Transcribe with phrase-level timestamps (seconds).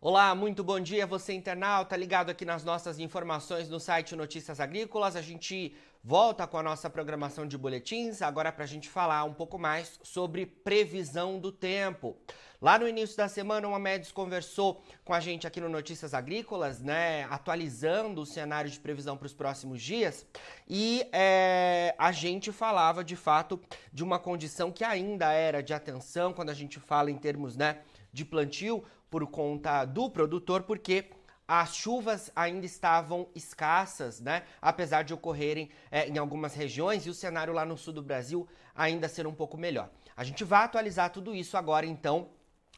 [0.00, 5.16] Olá, muito bom dia, você internauta, ligado aqui nas nossas informações no site Notícias Agrícolas.
[5.16, 9.34] A gente volta com a nossa programação de boletins, agora para a gente falar um
[9.34, 12.16] pouco mais sobre previsão do tempo.
[12.60, 16.80] Lá no início da semana, o Amedes conversou com a gente aqui no Notícias Agrícolas,
[16.80, 20.26] né, atualizando o cenário de previsão para os próximos dias,
[20.68, 23.60] e é, a gente falava de fato
[23.92, 27.78] de uma condição que ainda era de atenção quando a gente fala em termos né,
[28.12, 31.10] de plantio por conta do produtor, porque
[31.48, 34.42] as chuvas ainda estavam escassas, né?
[34.60, 38.46] Apesar de ocorrerem é, em algumas regiões e o cenário lá no sul do Brasil
[38.74, 39.88] ainda ser um pouco melhor.
[40.14, 42.28] A gente vai atualizar tudo isso agora, então,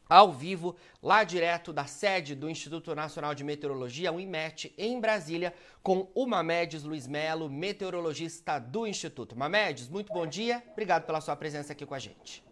[0.07, 5.53] ao vivo, lá direto da sede do Instituto Nacional de Meteorologia, o IMET, em Brasília,
[5.83, 9.37] com o Mamedes Luiz Melo, meteorologista do Instituto.
[9.37, 12.50] Mamedes, muito bom dia, obrigado pela sua presença aqui com a gente.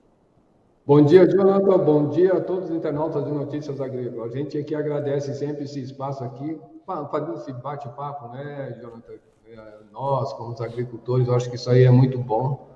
[0.90, 1.78] Bom dia, Jonathan.
[1.78, 4.34] Bom dia a todos os internautas de Notícias Agrícolas.
[4.34, 9.14] A gente aqui agradece sempre esse espaço aqui, fazendo esse bate-papo, né, Jonathan?
[9.48, 9.56] É,
[9.92, 12.68] nós, como os agricultores, eu acho que isso aí é muito bom,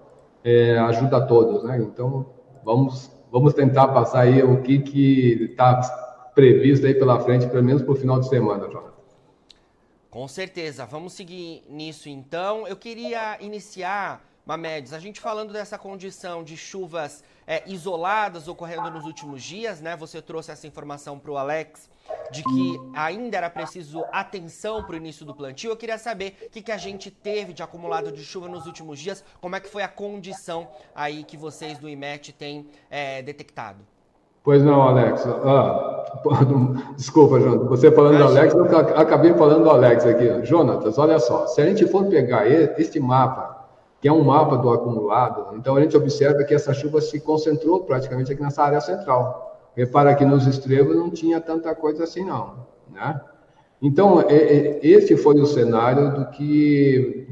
[0.44, 1.80] é, ajuda a todos, né?
[1.80, 2.28] Então,
[2.64, 5.82] vamos, vamos tentar passar aí o que está
[6.36, 8.94] previsto aí pela frente, pelo menos para o final de semana, Jonathan.
[10.12, 10.86] Com certeza.
[10.86, 12.68] Vamos seguir nisso, então.
[12.68, 19.06] Eu queria iniciar Mamedes, a gente falando dessa condição de chuvas é, isoladas ocorrendo nos
[19.06, 19.96] últimos dias, né?
[19.96, 21.90] Você trouxe essa informação para o Alex
[22.30, 25.72] de que ainda era preciso atenção para o início do plantio.
[25.72, 29.00] Eu queria saber o que, que a gente teve de acumulado de chuva nos últimos
[29.00, 33.80] dias, como é que foi a condição aí que vocês do IMET têm é, detectado.
[34.44, 35.26] Pois não, Alex.
[35.26, 36.04] Ah,
[36.98, 37.70] desculpa, Jonas.
[37.70, 40.44] Você falando do Alex, eu acabei falando do Alex aqui.
[40.46, 41.48] Jonatas, olha só.
[41.48, 43.53] Se a gente for pegar este mapa
[44.04, 45.56] que é um mapa do acumulado.
[45.56, 49.58] Então a gente observa que essa chuva se concentrou praticamente aqui nessa área central.
[49.78, 53.22] Repara que nos extremos não tinha tanta coisa assim não, né?
[53.82, 57.30] Então é, é, esse foi o cenário do que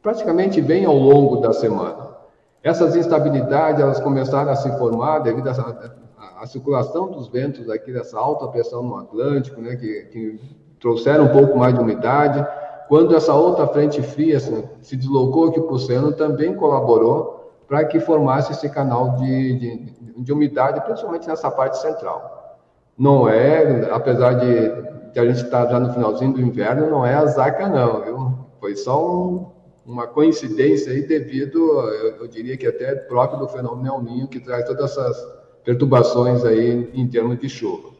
[0.00, 2.16] praticamente vem ao longo da semana.
[2.62, 8.48] Essas instabilidades elas começaram a se formar devido à circulação dos ventos aqui dessa alta
[8.48, 10.40] pressão no Atlântico, né, que, que
[10.80, 12.42] trouxeram um pouco mais de umidade
[12.88, 17.36] quando essa outra frente fria se deslocou aqui para o oceano, também colaborou
[17.66, 22.58] para que formasse esse canal de, de, de, umidade, principalmente nessa parte central.
[22.96, 27.14] Não é, apesar de, de a gente estar já no finalzinho do inverno, não é
[27.14, 28.38] a zaca não, viu?
[28.60, 29.46] Foi só um,
[29.84, 34.40] uma coincidência aí devido, eu, eu, diria que até próprio do fenômeno El Ninho, que
[34.40, 35.16] traz todas essas
[35.64, 37.95] perturbações aí em termos de chuva.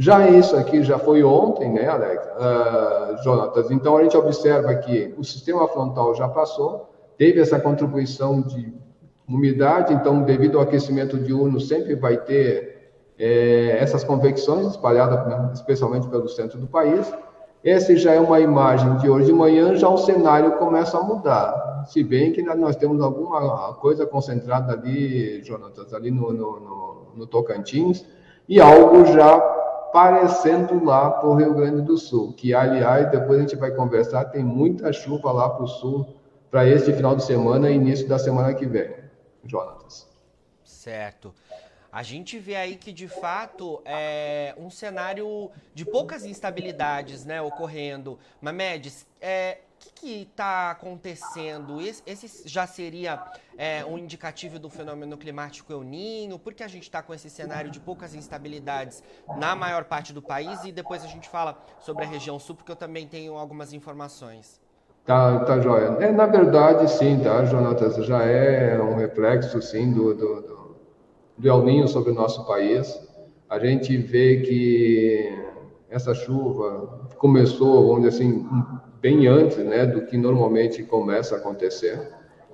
[0.00, 2.24] Já isso aqui já foi ontem, né, Alex?
[2.24, 3.68] Uh, Jonatas.
[3.68, 6.88] Então a gente observa que o sistema frontal já passou,
[7.18, 8.72] teve essa contribuição de
[9.28, 16.06] umidade, então devido ao aquecimento diurno sempre vai ter é, essas convecções espalhadas né, especialmente
[16.06, 17.12] pelo centro do país.
[17.64, 21.84] Essa já é uma imagem de hoje de manhã, já o cenário começa a mudar.
[21.88, 27.26] Se bem que nós temos alguma coisa concentrada ali, Jonatas, ali no, no, no, no
[27.26, 28.06] Tocantins,
[28.48, 29.57] e algo já
[29.92, 34.26] parecendo lá para o Rio Grande do Sul, que aliás, depois a gente vai conversar,
[34.26, 36.06] tem muita chuva lá para o sul
[36.50, 38.94] para este final de semana e início da semana que vem.
[39.44, 40.08] Jonatas.
[40.64, 41.34] Certo.
[41.90, 48.18] A gente vê aí que de fato é um cenário de poucas instabilidades né, ocorrendo.
[48.40, 51.80] Mamedes, é, o que está acontecendo?
[51.80, 53.22] Esse, esse, já seria
[53.56, 56.38] é, um indicativo do fenômeno climático El Ninho?
[56.38, 59.02] Por que a gente está com esse cenário de poucas instabilidades
[59.36, 60.64] na maior parte do país?
[60.64, 64.60] E depois a gente fala sobre a região sul, porque eu também tenho algumas informações.
[65.04, 65.96] Tá, tá joia.
[66.00, 67.96] É, na verdade, sim, tá, Jonatas?
[68.04, 70.76] Já é um reflexo, sim, do, do, do,
[71.38, 73.00] do El Ninho sobre o nosso país.
[73.48, 75.48] A gente vê que
[75.88, 78.46] essa chuva começou, vamos dizer assim,
[79.00, 82.00] bem antes né, do que normalmente começa a acontecer.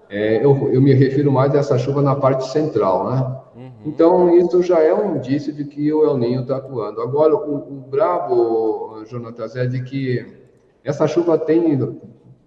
[0.08, 3.36] É, eu, eu, me refiro mais a essa chuva na parte central, né?
[3.56, 3.72] Uhum.
[3.86, 7.00] Então, isso já é um indício de que o El Ninho está atuando.
[7.00, 10.24] Agora, o, o bravo, Jonatas, é de que
[10.84, 11.78] essa chuva tem,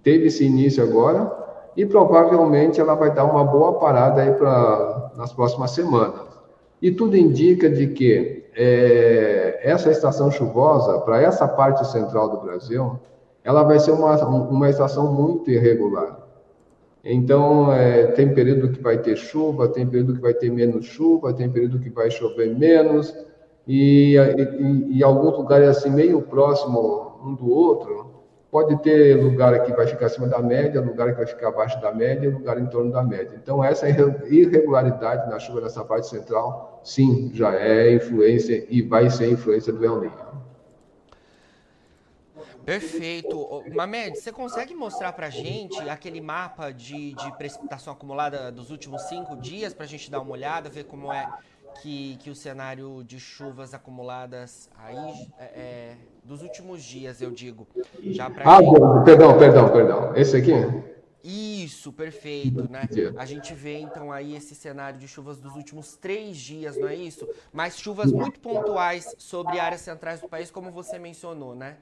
[0.03, 1.31] teve esse início agora
[1.75, 6.27] e provavelmente ela vai dar uma boa parada aí para nas próximas semanas.
[6.81, 12.99] E tudo indica de que é, essa estação chuvosa, para essa parte central do Brasil,
[13.47, 16.19] ela vai ser uma, uma estação muito irregular.
[17.01, 21.33] Então, é, tem período que vai ter chuva, tem período que vai ter menos chuva,
[21.33, 23.15] tem período que vai chover menos,
[23.65, 28.11] e, e, e alguns lugares assim, meio próximo um do outro,
[28.51, 31.93] pode ter lugar que vai ficar acima da média, lugar que vai ficar abaixo da
[31.93, 33.39] média, lugar em torno da média.
[33.41, 39.31] Então, essa irregularidade na chuva nessa parte central, sim, já é influência e vai ser
[39.31, 40.46] influência do El Niño.
[42.67, 43.63] Perfeito.
[43.73, 49.37] Mamed, você consegue mostrar para gente aquele mapa de, de precipitação acumulada dos últimos cinco
[49.37, 51.29] dias para a gente dar uma olhada, ver como é
[51.81, 57.65] que, que o cenário de chuvas acumuladas aí é, é dos últimos dias, eu digo.
[58.03, 59.05] Já ah, gente...
[59.05, 60.13] perdão, perdão, perdão.
[60.17, 60.51] Esse aqui?
[61.23, 62.81] Isso, perfeito, né?
[63.17, 66.95] A gente vê então aí esse cenário de chuvas dos últimos três dias, não é
[66.95, 67.25] isso?
[67.53, 71.77] Mas chuvas muito pontuais sobre áreas centrais do país, como você mencionou, né?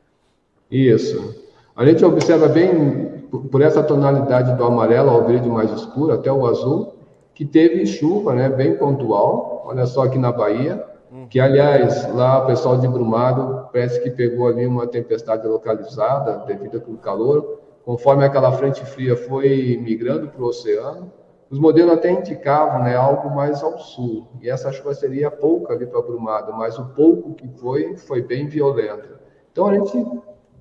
[0.75, 1.33] Isso.
[1.73, 6.45] A gente observa bem, por essa tonalidade do amarelo ao verde mais escuro, até o
[6.45, 6.95] azul,
[7.33, 9.63] que teve chuva, né, bem pontual.
[9.65, 10.83] Olha só aqui na Bahia,
[11.29, 16.83] que aliás, lá o pessoal de Brumado parece que pegou ali uma tempestade localizada devido
[16.85, 17.61] ao calor.
[17.85, 21.09] Conforme aquela frente fria foi migrando para o oceano,
[21.49, 24.27] os modelos até indicavam né, algo mais ao sul.
[24.41, 28.47] E essa chuva seria pouca ali para Brumado, mas o pouco que foi, foi bem
[28.47, 29.15] violento.
[29.51, 30.05] Então a gente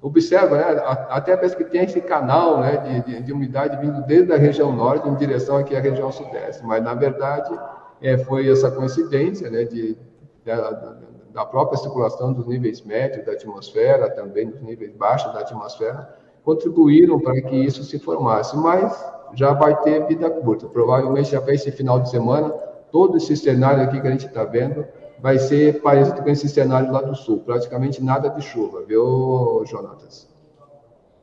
[0.04, 4.30] observa, né, até parece que tem esse canal né, de, de, de, umidade vindo desde
[4.34, 7.58] a região norte em direção aqui à região sudeste, mas na verdade
[8.02, 9.96] é, foi essa coincidência né, de,
[10.44, 10.98] da,
[11.32, 16.06] da, própria circulação dos níveis médios da atmosfera, também dos níveis baixos da atmosfera,
[16.44, 18.94] contribuíram para que isso se formasse, mas
[19.32, 20.66] já vai ter vida curta.
[20.66, 22.50] Provavelmente já para esse final de semana,
[22.92, 24.84] todo esse cenário aqui que a gente está vendo
[25.24, 30.28] vai ser parecido com esse cenário lá do sul, praticamente nada de chuva, viu, Jonatas?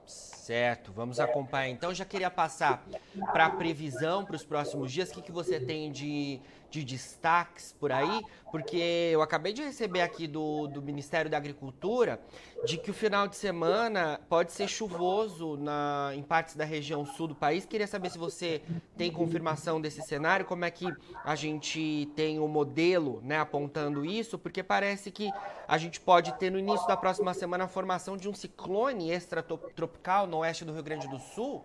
[0.07, 1.69] Certo, vamos acompanhar.
[1.69, 2.83] Então, já queria passar
[3.31, 5.11] para a previsão para os próximos dias.
[5.11, 10.01] O que, que você tem de de destaques por aí, porque eu acabei de receber
[10.01, 12.19] aqui do, do Ministério da Agricultura
[12.63, 17.27] de que o final de semana pode ser chuvoso na, em partes da região sul
[17.27, 17.65] do país.
[17.65, 18.61] Queria saber se você
[18.95, 20.87] tem confirmação desse cenário, como é que
[21.25, 25.29] a gente tem o um modelo né, apontando isso, porque parece que
[25.67, 30.25] a gente pode ter no início da próxima semana a formação de um ciclone extratropical
[30.25, 31.63] no oeste do Rio Grande do Sul.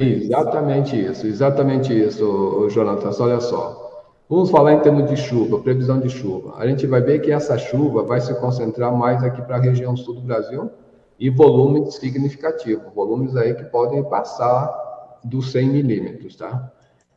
[0.00, 3.20] Exatamente isso, exatamente isso, Jonatas.
[3.20, 3.95] Olha só.
[4.28, 6.54] Vamos falar em termos de chuva, previsão de chuva.
[6.56, 9.96] A gente vai ver que essa chuva vai se concentrar mais aqui para a região
[9.96, 10.68] sul do Brasil
[11.16, 16.72] e volumes significativos, volumes aí que podem passar dos 100 milímetros, tá?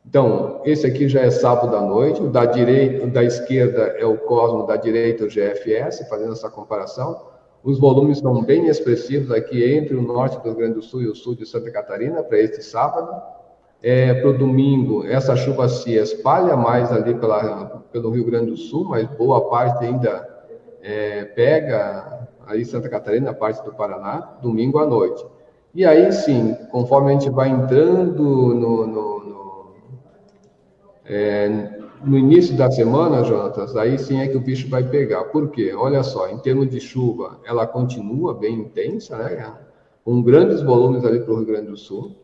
[0.06, 4.06] Então, esse aqui já é sábado à noite, o da direita, o da esquerda é
[4.06, 7.20] o Cosmo, da direita o GFS, fazendo essa comparação.
[7.64, 11.08] Os volumes são bem expressivos aqui entre o norte do Rio Grande do Sul e
[11.08, 13.20] o sul de Santa Catarina para este sábado
[13.82, 18.56] é, para o domingo, essa chuva se espalha mais ali pela, pelo Rio Grande do
[18.56, 20.28] Sul, mas boa parte ainda
[20.82, 25.24] é, pega aí Santa Catarina, parte do Paraná, domingo à noite.
[25.74, 29.72] E aí sim, conforme a gente vai entrando no, no, no,
[31.06, 31.48] é,
[32.04, 35.24] no início da semana, Jonatas, aí sim é que o bicho vai pegar.
[35.24, 35.72] Por quê?
[35.74, 39.54] Olha só, em termos de chuva, ela continua bem intensa, né?
[40.04, 42.16] Com grandes volumes ali para o Rio Grande do Sul,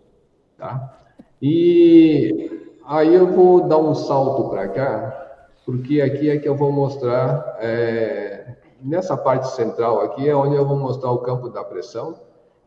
[0.59, 1.06] tá?
[1.41, 2.51] E
[2.87, 5.27] aí eu vou dar um salto para cá,
[5.65, 10.67] porque aqui é que eu vou mostrar, é, nessa parte central aqui é onde eu
[10.67, 12.15] vou mostrar o campo da pressão,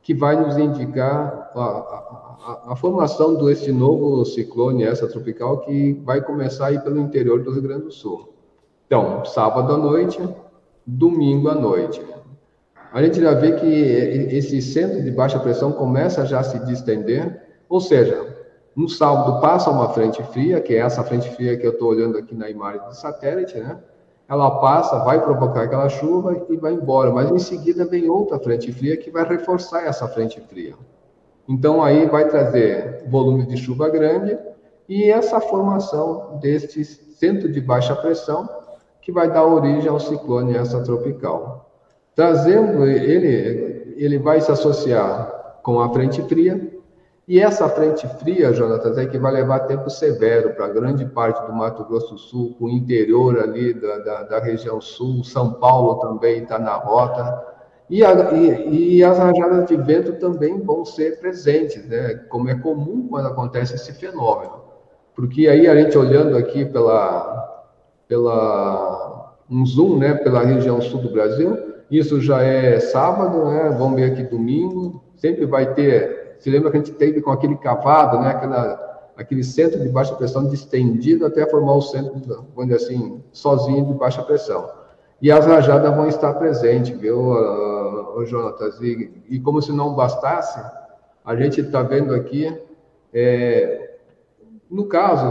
[0.02, 6.68] que vai nos indicar a, a, a, formação desse novo ciclone extratropical que vai começar
[6.68, 8.34] aí pelo interior do Rio Grande do Sul.
[8.88, 10.20] Então, sábado à noite,
[10.86, 12.02] domingo à noite.
[12.92, 17.44] A gente já vê que esse centro de baixa pressão começa já a se distender,
[17.68, 18.39] ou seja,
[18.76, 22.18] no sábado passa uma frente fria, que é essa frente fria que eu estou olhando
[22.18, 23.78] aqui na imagem do satélite, né?
[24.28, 28.72] Ela passa, vai provocar aquela chuva e vai embora, mas em seguida vem outra frente
[28.72, 30.76] fria que vai reforçar essa frente fria.
[31.48, 34.38] Então aí vai trazer volume de chuva grande
[34.88, 38.48] e essa formação deste centro de baixa pressão
[39.02, 41.68] que vai dar origem ao ciclone extratropical.
[42.16, 46.79] Trazendo ele, ele vai se associar com a frente fria,
[47.30, 51.54] e essa frente fria, Jonatas, é que vai levar tempo severo para grande parte do
[51.54, 56.42] Mato Grosso do Sul, o interior ali da, da, da região sul, São Paulo também
[56.42, 57.40] está na rota.
[57.88, 62.16] E, a, e, e, as rajadas de vento também vão ser presentes, né?
[62.30, 64.64] como é comum quando acontece esse fenômeno.
[65.16, 67.64] Porque aí a gente olhando aqui pela,
[68.08, 73.76] pela um zoom né, pela região sul do Brasil, isso já é sábado, né?
[73.78, 77.56] vamos ver aqui domingo, sempre vai ter se lembra que a gente teve com aquele
[77.58, 83.22] cavado, né, aquela, aquele centro de baixa pressão distendido até formar o centro, vamos assim,
[83.32, 84.70] sozinho de baixa pressão.
[85.22, 88.80] E as rajadas vão estar presentes, viu, uh, Jonatas?
[88.80, 90.60] E, e, como se não bastasse,
[91.26, 92.58] a gente está vendo aqui,
[93.14, 93.98] é,
[94.72, 95.26] no caso,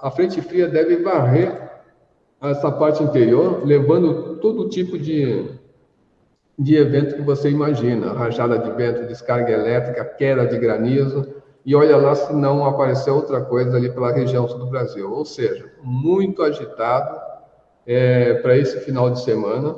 [0.00, 1.64] a frente fria deve varrer
[2.40, 5.50] essa parte interior, levando todo tipo de
[6.58, 11.34] de evento que você imagina: rajada de vento, descarga elétrica, queda de granizo.
[11.66, 15.10] E olha lá se não apareceu outra coisa ali pela região sul do Brasil.
[15.10, 17.18] Ou seja, muito agitado
[17.86, 19.76] é, para esse final de semana,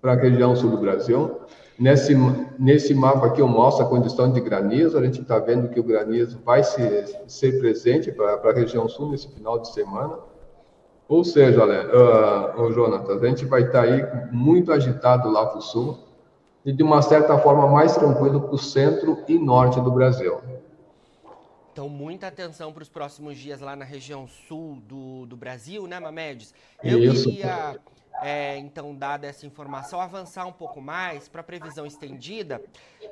[0.00, 1.40] para a região sul do Brasil.
[1.76, 2.14] Nesse,
[2.56, 4.96] nesse mapa aqui eu mostro a condição de granizo.
[4.96, 9.10] A gente está vendo que o granizo vai ser, ser presente para a região sul
[9.10, 10.18] nesse final de semana.
[11.08, 15.58] Ou seja, olha, uh, Jonathan, a gente vai estar tá aí muito agitado lá para
[15.58, 15.98] o sul
[16.64, 20.40] e de uma certa forma mais tranquilo para o centro e norte do Brasil.
[21.72, 25.98] Então, muita atenção para os próximos dias lá na região sul do, do Brasil, né,
[25.98, 26.54] Mamedes?
[26.82, 27.28] Eu Isso.
[27.28, 27.76] queria
[28.22, 32.62] é, então, dada essa informação, avançar um pouco mais para a previsão estendida,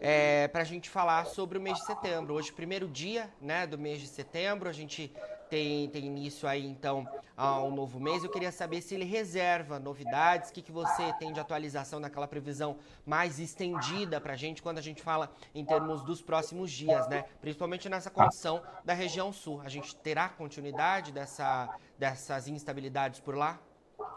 [0.01, 2.35] é, para a gente falar sobre o mês de setembro.
[2.35, 5.13] Hoje, primeiro dia né, do mês de setembro, a gente
[5.53, 7.07] tem, tem início aí, então,
[7.37, 8.25] ao novo mês.
[8.25, 12.27] Eu queria saber se ele reserva novidades, o que, que você tem de atualização naquela
[12.27, 17.07] previsão mais estendida para a gente, quando a gente fala em termos dos próximos dias,
[17.07, 17.27] né?
[17.43, 19.61] Principalmente nessa condição da região sul.
[19.63, 21.69] A gente terá continuidade dessa,
[21.99, 23.61] dessas instabilidades por lá?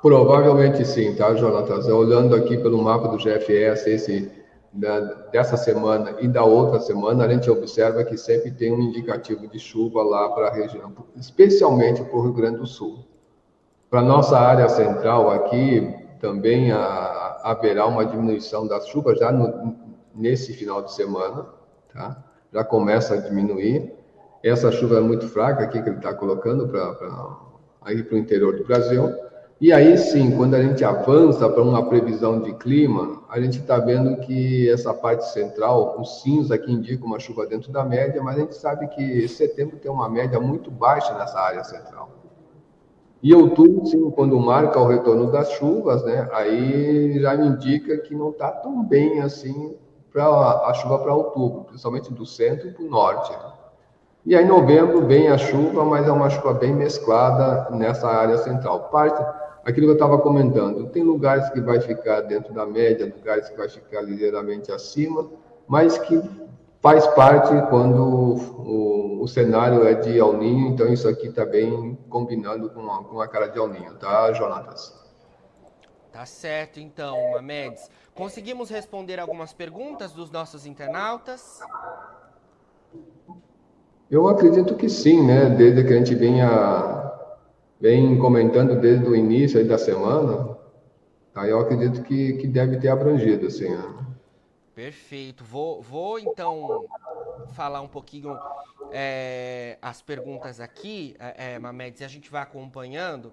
[0.01, 1.85] Provavelmente sim, tá, Jonatas?
[1.87, 4.31] Olhando aqui pelo mapa do GFS, esse
[4.75, 4.99] da,
[5.31, 9.57] dessa semana e da outra semana, a gente observa que sempre tem um indicativo de
[9.57, 13.05] chuva lá para a região, especialmente para o Rio Grande do Sul.
[13.89, 19.75] Para nossa área central aqui, também a, haverá uma diminuição das chuvas já no,
[20.13, 21.45] nesse final de semana,
[21.93, 22.23] tá?
[22.51, 23.93] Já começa a diminuir.
[24.43, 26.93] Essa chuva é muito fraca aqui que ele está colocando para
[27.85, 29.13] para o interior do Brasil.
[29.59, 33.77] E aí sim, quando a gente avança para uma previsão de clima, a gente está
[33.77, 38.35] vendo que essa parte central, o cinza aqui indica uma chuva dentro da média, mas
[38.35, 42.09] a gente sabe que setembro tem uma média muito baixa nessa área central.
[43.23, 48.31] E outubro, sim, quando marca o retorno das chuvas, né, aí já indica que não
[48.31, 49.73] está tão bem assim
[50.11, 53.33] para a chuva para outubro, principalmente do centro para o norte.
[54.25, 58.37] E aí, em novembro, vem a chuva, mas é uma chuva bem mesclada nessa área
[58.37, 58.89] central.
[58.91, 59.23] Parte
[59.65, 63.57] aquilo que eu estava comentando, tem lugares que vai ficar dentro da média, lugares que
[63.57, 65.27] vai ficar ligeiramente acima,
[65.67, 66.21] mas que
[66.81, 71.97] faz parte quando o, o cenário é de El Ninho, então isso aqui está bem
[72.07, 74.93] combinando com a, com a cara de El Ninho, tá, Jonatas?
[76.11, 77.89] Tá certo, então, Mamedes.
[78.13, 81.59] Conseguimos responder algumas perguntas dos nossos internautas?
[84.09, 85.49] Eu acredito que sim, né?
[85.49, 87.04] Desde que a gente venha
[87.79, 90.57] vem comentando desde o início aí da semana,
[91.33, 91.47] tá?
[91.47, 93.69] eu acredito que, que deve ter abrangido, assim.
[93.69, 94.05] Né?
[94.73, 95.43] Perfeito.
[95.43, 96.85] Vou, vou então
[97.53, 98.37] falar um pouquinho
[98.91, 103.31] é, as perguntas aqui, é, é, Mamedes, e a gente vai acompanhando.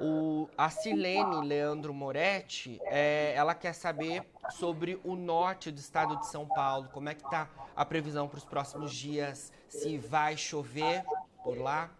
[0.00, 6.26] O, a Silene Leandro Moretti, é, ela quer saber sobre o norte do estado de
[6.26, 6.88] São Paulo.
[6.92, 9.52] Como é que está a previsão para os próximos dias?
[9.68, 11.04] Se vai chover
[11.44, 11.90] por lá?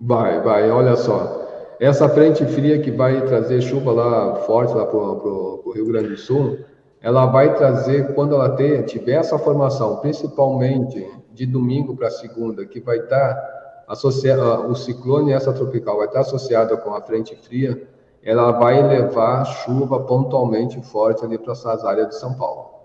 [0.00, 1.46] Vai, vai, olha só.
[1.80, 6.16] Essa frente fria que vai trazer chuva lá forte lá para o Rio Grande do
[6.16, 6.58] Sul,
[7.00, 12.80] ela vai trazer, quando ela ter, tiver essa formação, principalmente de domingo para segunda, que
[12.80, 17.36] vai estar tá associado, o ciclone essa tropical vai estar tá associada com a frente
[17.36, 17.88] fria,
[18.22, 22.77] ela vai levar chuva pontualmente forte ali para essas áreas de São Paulo.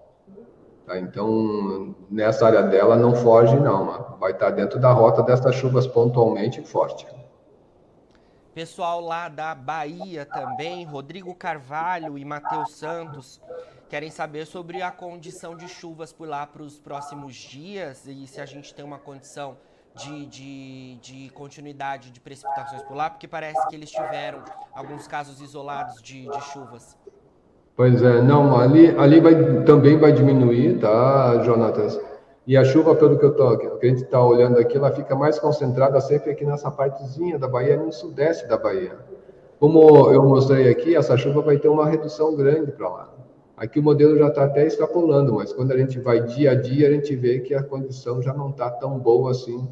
[0.86, 1.00] Tá?
[1.00, 6.62] Então, nessa área dela não foge não, vai estar dentro da rota dessas chuvas pontualmente
[6.62, 7.08] forte.
[8.54, 13.42] Pessoal lá da Bahia também, Rodrigo Carvalho e Matheus Santos,
[13.90, 18.40] querem saber sobre a condição de chuvas por lá para os próximos dias e se
[18.40, 19.58] a gente tem uma condição
[19.96, 25.42] de, de, de, continuidade de precipitações por lá, porque parece que eles tiveram alguns casos
[25.42, 26.98] isolados de, de chuvas.
[27.76, 32.00] Pois é, não, ali, ali vai, também vai diminuir, tá, Jonatas?
[32.46, 35.16] E a chuva, pelo que, eu tô, que a gente está olhando aqui, ela fica
[35.16, 38.96] mais concentrada sempre aqui nessa partezinha da Bahia, no sudeste da Bahia.
[39.60, 43.14] Como eu mostrei aqui, essa chuva vai ter uma redução grande para lá.
[43.56, 46.90] Aqui o modelo já está até extrapolando, mas quando a gente vai dia a dia,
[46.90, 49.68] a gente vê que a condição já não está tão boa assim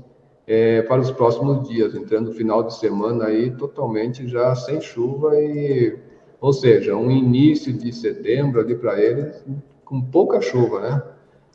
[0.47, 5.35] é, para os próximos dias, entrando no final de semana aí totalmente já sem chuva
[5.35, 5.99] e
[6.41, 9.45] ou seja, um início de setembro ali para eles
[9.85, 11.03] com pouca chuva, né?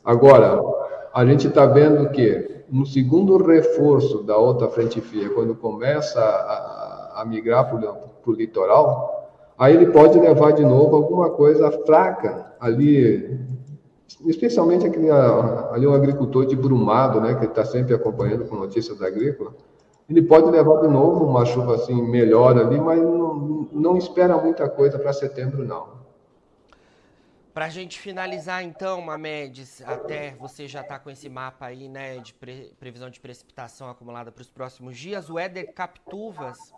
[0.03, 0.61] Agora,
[1.13, 7.21] a gente está vendo que no segundo reforço da outra frente fria, quando começa a,
[7.21, 13.39] a migrar para o litoral, aí ele pode levar de novo alguma coisa fraca ali,
[14.25, 19.53] especialmente aquele, ali um agricultor de Brumado, né, que está sempre acompanhando com notícias agrícolas,
[20.09, 24.69] ele pode levar de novo uma chuva assim melhor ali, mas não, não espera muita
[24.69, 25.97] coisa para setembro, não.
[27.53, 32.19] Para a gente finalizar, então, Mamedes, até você já está com esse mapa aí, né,
[32.19, 35.27] de pre previsão de precipitação acumulada para os próximos dias.
[35.27, 36.71] O Éder Captuvas,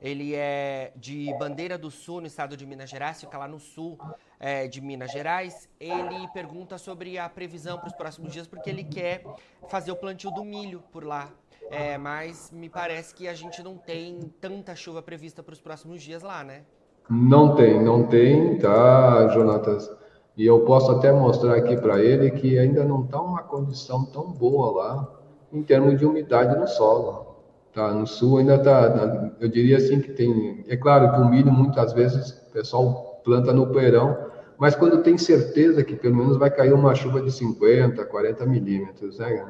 [0.00, 3.98] ele é de Bandeira do Sul, no estado de Minas Gerais, fica lá no sul
[4.40, 5.68] é, de Minas Gerais.
[5.78, 9.22] Ele pergunta sobre a previsão para os próximos dias, porque ele quer
[9.68, 11.30] fazer o plantio do milho por lá.
[11.70, 16.02] É, mas me parece que a gente não tem tanta chuva prevista para os próximos
[16.02, 16.62] dias lá, né?
[17.08, 19.90] Não tem, não tem, tá, Jonatas?
[20.36, 24.30] E eu posso até mostrar aqui para ele que ainda não está uma condição tão
[24.32, 25.08] boa lá
[25.52, 27.36] em termos de umidade no solo.
[27.72, 30.64] Tá, no sul ainda está, eu diria assim que tem.
[30.66, 34.16] É claro que o milho muitas vezes o pessoal planta no verão,
[34.58, 39.18] mas quando tem certeza que pelo menos vai cair uma chuva de 50, 40 milímetros,
[39.18, 39.46] né?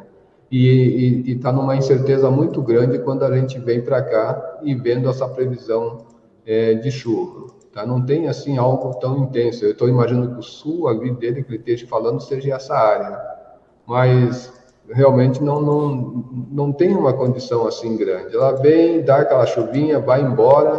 [0.51, 5.29] E está numa incerteza muito grande quando a gente vem para cá e vendo essa
[5.29, 6.07] previsão
[6.47, 7.47] é, de chuva.
[7.73, 7.85] Tá?
[7.85, 9.65] Não tem assim algo tão intenso.
[9.65, 13.21] Eu estou imaginando que o sul ali dele que ele esteja falando seja essa área,
[13.87, 14.53] mas
[14.89, 18.35] realmente não, não, não tem uma condição assim grande.
[18.35, 20.79] Ela vem, dá aquela chuvinha, vai embora,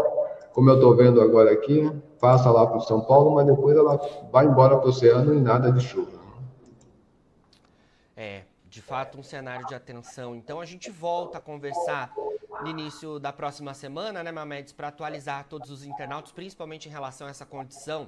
[0.53, 3.99] como eu estou vendo agora aqui, passa lá para o São Paulo, mas depois ela
[4.31, 6.16] vai embora para o oceano e nada de chuva.
[8.77, 10.35] De fato, um cenário de atenção.
[10.35, 12.13] Então a gente volta a conversar
[12.61, 17.25] no início da próxima semana, né, Mamedes, para atualizar todos os internautas, principalmente em relação
[17.25, 18.07] a essa condição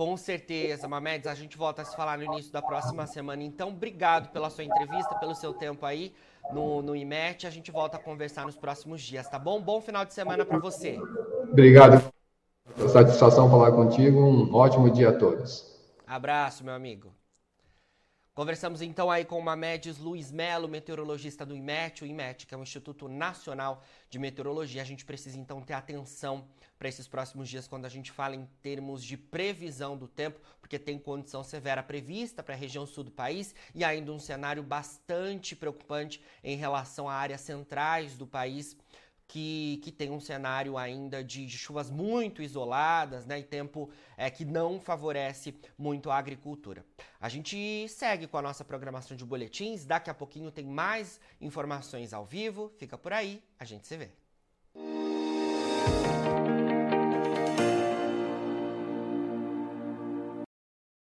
[0.00, 3.42] Com certeza, Mamedes, a gente volta a se falar no início da próxima semana.
[3.42, 6.14] Então, obrigado pela sua entrevista, pelo seu tempo aí
[6.54, 7.46] no, no IMET.
[7.46, 9.60] A gente volta a conversar nos próximos dias, tá bom?
[9.60, 10.98] Bom final de semana para você.
[11.52, 12.02] Obrigado.
[12.90, 14.18] Satisfação falar contigo.
[14.18, 15.70] Um ótimo dia a todos.
[16.06, 17.12] Abraço, meu amigo.
[18.32, 22.56] Conversamos então aí com o Mamedes Luiz Melo, meteorologista do IMET, o IMET, que é
[22.56, 24.80] o Instituto Nacional de Meteorologia.
[24.80, 26.46] A gente precisa então ter atenção
[26.80, 30.78] para esses próximos dias quando a gente fala em termos de previsão do tempo, porque
[30.78, 35.54] tem condição severa prevista para a região sul do país e ainda um cenário bastante
[35.54, 38.78] preocupante em relação a áreas centrais do país
[39.28, 43.38] que, que tem um cenário ainda de, de, chuvas muito isoladas, né?
[43.38, 46.82] E tempo é, que não favorece muito a agricultura.
[47.20, 49.84] A gente segue com a nossa programação de boletins.
[49.84, 52.72] Daqui a pouquinho tem mais informações ao vivo.
[52.78, 54.10] Fica por aí, a gente se vê.